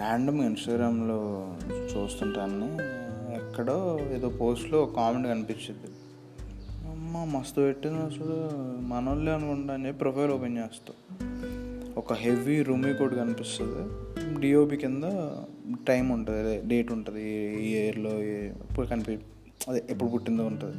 Random 0.00 0.40
ఇన్స్టాగ్రామ్లో 0.40 1.54
చూస్తుంటాను 1.66 2.66
ఎక్కడో 3.34 4.00
ఏదో 4.12 4.28
పోస్ట్లో 4.28 4.86
కామెంట్ 4.86 5.26
కనిపించింది. 5.28 5.88
అమ్మ 6.90 7.38
మస్తు 7.38 7.60
పెట్టిన 7.60 7.92
అసలు 7.92 8.48
మనోళ్ళే 8.80 9.32
అనుకుంటా 9.32 9.74
అని 9.74 9.86
చెప్పి 9.86 9.98
ప్రొఫైల్ 9.98 10.30
ఓపెన్ 10.30 10.58
చేస్తాం. 10.58 10.96
ఒక 11.96 12.12
హెవీ 12.12 12.62
రూమీ 12.62 12.94
కోడ్ 12.94 13.16
కనిపిస్తుంది. 13.16 13.88
డిఓబి 14.40 14.76
కింద 14.76 15.02
టైం 15.88 16.08
ఉంటుంది 16.08 16.40
అదే 16.40 16.62
డేట్ 16.66 16.92
ఉంటుంది 16.92 17.22
ఈ 17.64 17.72
ఇయర్లో 17.74 18.10
ఎప్పుడు 18.22 18.86
కనిపి 18.86 19.18
అదే 19.68 19.84
ఎప్పుడు 19.90 20.10
పుట్టిందో 20.10 20.44
ఉంటుంది. 20.44 20.76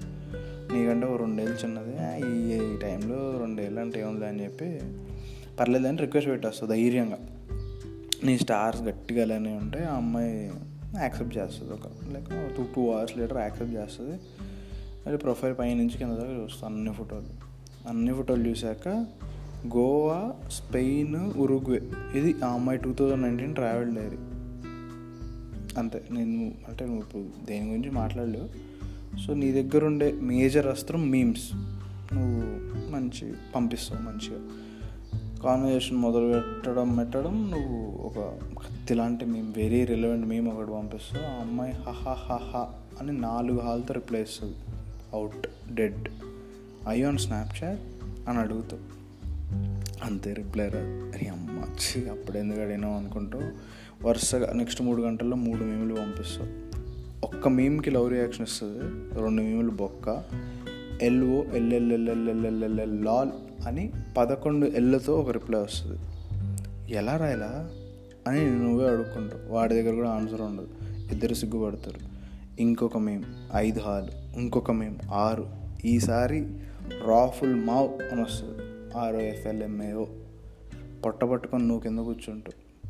నీకంటే 0.74 1.08
ఓ 1.08 1.18
రెండేళ్ళు 1.18 1.56
చిన్నది 1.56 1.94
ఈ 2.20 2.78
టైంలో 2.78 3.38
రెండేళ్ళు 3.40 3.82
అంటే 3.82 4.02
ఏముంది 4.02 4.28
అని 4.28 4.44
చెప్పి 4.44 4.82
పర్లేదు 5.60 5.88
అని 5.88 5.98
రిక్వెస్ట్ 5.98 6.32
పెట్టేస్తుంది 6.32 6.74
ధైర్యంగా. 6.74 7.18
నీ 8.24 8.38
స్టార్స్ 8.38 8.82
గట్టిగా 8.82 9.36
ఉంటే 9.38 9.84
ఆ 9.84 9.96
అమ్మాయి 9.96 10.52
యాక్సెప్ట్ 11.00 11.38
చేస్తుంది. 11.38 11.74
ఒక 11.74 11.88
like 12.14 12.58
two 12.58 12.64
two 12.76 12.92
hours 12.92 13.18
later 13.18 13.38
accept 13.38 13.74
చేస్తుంది. 13.74 14.20
అది 15.08 15.18
ప్రొఫైల్ 15.18 15.56
పై 15.60 15.74
నుంచి 15.74 15.98
కింద 15.98 16.12
దాకా 16.12 16.34
చూస్తాను 16.34 16.76
అన్ని 16.76 16.94
ఫోటోలు. 16.94 17.52
అన్ని 17.90 18.14
ఫోటోలు 18.14 18.50
చూశాక 18.50 18.88
గోవా 19.68 20.34
స్పెయిన్ 20.50 21.16
ఉరుగ్వే 21.16 21.82
ఇది 22.16 22.36
ఆ 22.46 22.48
అమ్మాయి 22.48 22.80
two 22.80 22.94
thousand 22.94 23.22
nineteen 23.22 23.56
travel 23.56 23.96
diary 23.96 24.18
అంతే. 25.78 26.04
నేను 26.12 26.52
అంటే 26.68 26.86
నువ్వు 26.86 27.02
ఇప్పుడు 27.02 27.46
దేని 27.46 27.68
గురించి 27.68 27.90
మాట్లాడలేవు. 27.90 28.50
సో 29.18 29.34
నీ 29.34 29.52
దగ్గర 29.52 29.86
ఉండే 29.86 30.12
మేజర్ 30.12 30.68
అస్త్రం 30.68 31.10
మీమ్స్ 31.10 31.50
నువ్వు 32.14 32.42
మంచి 32.92 33.34
పంపిస్తావు 33.56 34.02
మంచిగా. 34.02 34.40
కాన్వర్జేషన్ 35.44 35.98
మొదలు 35.98 36.28
పెట్టడం 36.34 36.96
పెట్టడం 36.96 37.52
నువ్వు 37.52 37.78
ఒక 38.02 38.20
కత్తి 38.60 38.94
లాంటి 38.94 39.26
మేము 39.26 39.54
వెరీ 39.58 39.86
రిలవెంట్ 39.86 40.26
మేము 40.26 40.52
ఒకటి 40.52 40.72
పంపిస్తావు 40.72 41.26
ఆ 41.26 41.42
అమ్మాయి 41.42 41.74
హహా 41.74 42.14
హహా 42.14 42.68
అని 43.02 43.14
నాలుగు 43.22 43.60
హాల్తో 43.60 43.94
రిప్లై 43.94 44.22
ఇస్తుంది 44.22 44.56
అవుట్ 45.14 45.48
డెడ్ 45.74 46.10
ఐ 46.88 47.04
అని 47.04 47.20
స్నాప్చాట్ 47.20 47.82
అని 48.30 48.40
అడుగుతావు 48.40 48.82
అంతే 50.06 50.34
రిప్లై 50.34 50.68
రాదు 50.70 51.16
అరే 51.16 51.28
అమ్మ 51.28 51.48
చి 51.82 52.10
అప్పుడు 52.10 52.38
ఎందుకు 52.38 52.60
అడిగినావు 52.60 52.94
అనుకుంటూ 52.94 53.40
వరుసగా 54.04 54.54
నెక్స్ట్ 54.54 54.82
మూడు 54.82 55.02
గంటల్లో 55.02 55.36
మూడు 55.36 55.64
మీములు 55.64 55.96
పంపిస్తావు 55.96 56.50
ఒక్క 57.24 57.48
మీమ్కి 57.48 57.90
లవ్ 57.90 58.10
రియాక్షన్ 58.10 58.44
ఇస్తుంది 58.44 58.80
రెండు 59.22 59.42
మీములు 59.42 59.72
బొక్క 59.72 60.24
ఎల్ఓ 61.02 61.44
ఎల్ఎల్ఎల్ఎల్ఎల్ఎల్ఎల్ 61.44 63.06
లాల్ 63.06 63.32
అని 63.68 63.92
పదకొండు 64.18 64.66
ఎల్లతో 64.66 65.20
ఒక 65.20 65.30
రిప్లై 65.30 65.60
వస్తుంది. 65.60 66.00
ఎలా 66.94 67.18
రాయలా? 67.18 67.70
అని 68.28 68.60
నువ్వే 68.60 68.90
అడుక్కుంటావు. 68.90 69.54
వాడి 69.54 69.76
దగ్గర 69.76 69.96
కూడా 69.96 70.10
ఆన్సర్ 70.10 70.42
ఉండదు. 70.42 70.68
ఇద్దరు 71.12 71.34
సిగ్గుపడతారు. 71.34 72.00
ఇంకొక 72.62 72.98
మేం 72.98 73.24
ఐదు 73.56 73.80
హాలు. 73.80 74.40
ఇంకొక 74.40 74.72
మేం 74.72 74.98
ఆరు. 75.14 75.48
ఈసారి 75.86 76.48
రాఫుల్ 77.08 77.56
మావ్ 77.56 78.14
అని 78.14 78.22
వస్తుంది. 78.22 78.64
ఆరో 78.98 79.22
ఎఫ్ఎల్ఎంఏఓ 79.22 80.06
పొట్ట 81.06 81.24
పట్టుకొని 81.24 81.68
నువ్వు 81.68 81.84
కింద 81.84 82.00
కూర్చుంటావు. 82.00 82.88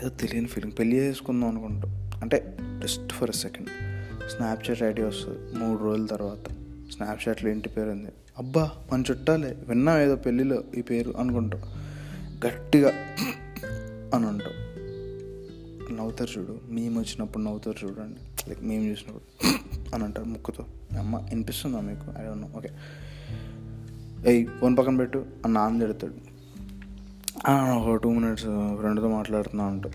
ఏదో 0.00 0.08
తెలియని 0.08 0.46
ఫీలింగ్ 0.46 0.72
పెళ్ళి 0.78 0.96
చేసుకుందాం 0.96 1.48
అనుకుంటావు. 1.48 2.20
అంటే 2.20 2.56
just 2.82 3.12
for 3.12 3.34
second 3.34 3.68
Snapchat 4.30 4.82
ID 4.82 5.02
వస్తుంది. 5.02 5.58
మూడు 5.58 5.82
రోజుల 5.82 6.06
తర్వాత. 6.06 6.57
స్నాప్చాట్లో 6.92 7.50
ఇంటి 7.50 7.68
పేరు 7.68 7.90
ఉంది. 7.90 8.08
అబ్బా 8.38 8.70
మన 8.92 9.02
చుట్టాలే 9.10 9.56
విన్నాం 9.68 10.00
ఏదో 10.00 10.16
పెళ్ళిలో 10.16 10.64
ఈ 10.76 10.82
పేరు 10.82 11.14
అనుకుంటాం. 11.18 11.60
గట్టిగా 12.46 12.88
అని 14.14 14.26
అంటాం. 14.26 14.68
నవ్వుతారు 15.96 16.38
చూడు 16.38 16.60
మేము 16.68 17.00
వచ్చినప్పుడు 17.00 17.42
నవ్వుతారు 17.42 17.86
చూడండి. 17.86 18.48
లైక్ 18.48 18.62
మేము 18.62 18.84
చూసినప్పుడు 18.84 19.48
అని 19.94 20.04
అంటారు 20.04 20.26
ముక్కుతో. 20.26 20.66
అమ్మ 20.98 21.16
వినిపిస్తుందా 21.16 21.80
మీకు? 21.80 22.20
ఐ 22.20 22.24
డోంట్ 22.24 22.42
నో 22.42 22.48
ఓకే 22.56 22.68
ఏయ్ 24.26 24.46
ఫోన్ 24.46 24.76
పక్కన 24.76 24.96
పెట్టు. 24.96 25.26
అని 25.44 25.54
నాన్న 25.54 25.86
తిడతాడు. 25.86 26.28
ఒక 27.50 28.02
టూ 28.02 28.12
మినిట్స్ 28.12 28.44
ఫ్రెండ్తో 28.44 29.08
మాట్లాడుతున్నా 29.08 29.64
అంటూ 29.64 29.90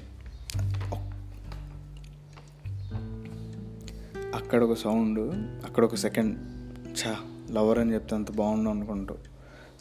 అక్కడ 4.35 4.63
ఒక 4.63 4.77
సౌండ్ 4.77 5.19
అక్కడ 5.65 5.83
ఒక 5.83 5.95
సెకండ్ 5.95 6.62
ఛా 6.93 7.15
లవర్ 7.51 7.79
అని 7.79 7.93
చెప్తే 7.93 8.15
అంత 8.15 8.31
బాగుండు 8.31 8.69
అనుకుంటూ 8.69 9.15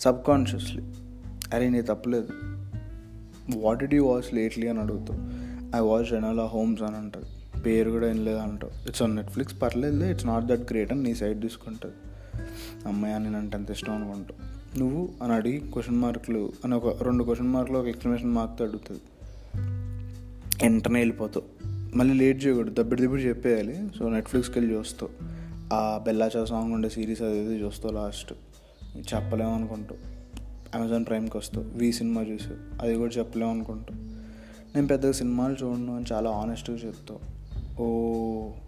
సబ్ 0.00 0.24
కాన్షియస్లీ 0.28 0.82
అరే 1.54 1.68
నీ 1.68 1.82
తప్పలేదు. 1.82 2.28
What 3.58 3.84
did 3.84 3.96
you 3.96 4.06
watch 4.06 4.34
lately 4.34 4.68
అని 4.68 4.80
అడుగుతావు. 4.80 5.20
ఐ 5.76 5.80
వాచ్ 5.80 6.12
రెనోలా 6.12 6.46
హోమ్స్ 6.46 6.82
అని 6.82 6.96
అంటుంది. 6.96 7.60
పేరు 7.62 7.90
కూడా 7.90 8.10
ఏం 8.10 8.24
లేదు 8.24 8.38
అంటావు. 8.38 8.88
ఇట్స్ 8.88 9.02
ఆన్ 9.02 9.16
నెట్ఫ్లిక్స్ 9.16 9.62
పర్లేదు 9.62 10.04
ఇట్స్ 10.04 10.26
నాట్ 10.26 10.44
దట్ 10.44 10.60
గ్రేట్ 10.60 10.92
అని 10.92 11.02
నీ 11.02 11.14
సైడ్ 11.14 11.42
తీసుకుంటుంది. 11.42 11.94
అమ్మాయి 12.88 13.14
అని 13.14 13.36
అంటే 13.36 13.56
అంత 13.56 13.70
ఇష్టం 13.70 13.94
అనుకుంటావు. 13.94 14.52
నువ్వు 14.78 15.08
అని 15.22 15.32
అడిగి 15.32 15.58
క్వశ్చన్ 15.58 15.96
మార్కులు 15.96 16.52
అని 16.64 16.74
ఒక 16.74 17.02
రెండు 17.02 17.24
క్వశ్చన్ 17.24 17.48
మార్కులు 17.48 17.78
ఒక 17.78 17.86
ఎక్స్ప్లెనేషన్ 17.86 18.30
మార్క్తో 18.30 18.64
అడుగుతుంది 18.64 19.00
వెంటనే 20.62 21.00
వెళ్ళిపోతావు. 21.00 21.72
మళ్ళీ 21.96 22.14
లేట్ 22.14 22.46
చేయకూడదు. 22.46 22.82
దబ్బిడి 22.82 23.02
దిబ్బడి 23.02 23.22
చెప్పేయాలి. 23.22 23.88
సో 23.98 24.08
నెట్ఫ్లిక్స్కి 24.08 24.58
వెళ్ళి 24.58 24.74
చూస్తావు. 24.74 25.41
ఆ 25.72 26.00
బెల్లాచా 26.04 26.44
సాంగ్ 26.44 26.72
ఉండే 26.72 26.88
సిరీస్ 26.88 27.22
అది 27.22 27.38
చూస్తావు 27.38 27.94
లాస్ట్ 27.94 28.32
చెప్పలేము 29.14 29.54
అనుకుంటూ. 29.54 29.94
అమెజాన్ 30.74 31.06
ప్రైమ్కి 31.06 31.36
వస్తావు 31.36 31.66
వి 31.78 31.92
సినిమా 31.92 32.22
చూసావు 32.22 32.82
అది 32.82 32.94
కూడా 32.96 33.12
చెప్పలేము 33.18 33.50
అనుకుంటూ. 33.50 33.94
నేను 34.74 34.86
పెద్దగా 34.86 35.12
సినిమాలు 35.12 35.54
చూడను 35.54 35.96
అని 35.96 36.04
చాలా 36.12 36.30
ఆనెస్ట్గా 36.30 36.76
చెప్తావు 36.76 37.20
ఓ 37.82 37.86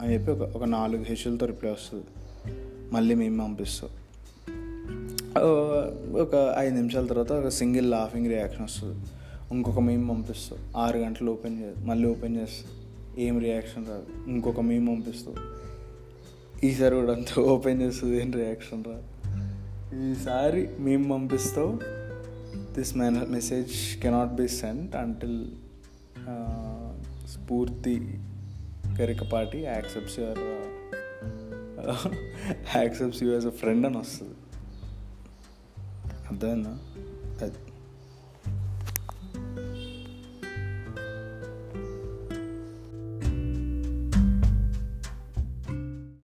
అని 0.00 0.15
చెప్పి 0.15 0.31
ఒక 0.31 0.56
ఒక 0.56 0.65
నాలుగు 0.65 1.03
హెచ్చులతో 1.03 1.47
రిప్లై 1.47 1.71
వస్తుంది. 1.71 2.04
మళ్ళీ 2.93 3.15
మేము 3.15 3.43
పంపిస్తావు 3.43 4.04
ఒక 6.19 6.54
ఐదు 6.59 6.75
నిమిషాల 6.75 7.06
తర్వాత 7.06 7.33
ఒక 7.33 7.49
సింగిల్ 7.49 7.91
లాఫింగ్ 7.91 8.27
రియాక్షన్ 8.27 8.65
వస్తుంది. 8.65 8.99
ఇంకొక 9.53 9.81
మేము 9.81 10.09
పంపిస్తావు 10.09 10.78
ఆరు 10.78 10.99
గంటలు 10.99 11.31
ఓపెన్ 11.31 11.56
చేసి 11.60 11.87
మళ్ళీ 11.87 12.09
ఓపెన్ 12.09 12.37
చేస్తావు 12.37 13.21
ఏం 13.21 13.38
రియాక్షన్ 13.38 13.87
రాదు. 13.88 14.06
ఇంకొక 14.28 14.60
మేము 14.60 14.94
పంపిస్తావు 14.94 15.37
ఈసారి 16.62 16.94
కూడా 16.94 17.12
అంతా 17.12 17.42
ఓపెన్ 17.42 17.82
చేస్తుంది 17.82 18.20
ఏం 18.20 18.32
రియాక్షన్ 18.32 18.84
రా. 18.84 18.98
ఈసారి 19.98 20.69
మేము 20.78 21.12
పంపిస్తావు 21.12 21.81
this 22.72 22.97
men 22.97 23.31
message 23.31 24.00
cannot 24.03 24.31
be 24.31 24.48
sent 24.48 24.97
until 24.97 25.47
Spoorthi 27.28 28.19
Garikapati 29.00 29.59
accepts 29.59 30.19
your 30.19 30.38
accepts 32.76 33.22
you 33.22 33.32
as 33.32 33.47
a 33.47 33.50
friend 33.50 33.86
అని 33.86 33.97
వస్తుంది. 33.97 34.34
అర్థమైందా? 36.31 36.78